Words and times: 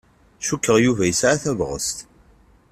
Cukkeɣ 0.47 0.77
Yuba 0.83 1.03
yesɛa 1.05 1.37
tabɣest. 1.43 1.97